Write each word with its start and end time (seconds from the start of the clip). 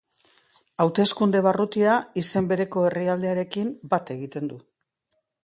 Hauteskunde-barrutia 0.85 1.97
izen 2.21 2.47
bereko 2.53 2.87
herrialdearekin 2.89 3.71
bat 3.93 4.11
egiten 4.19 4.53
du. 4.55 4.61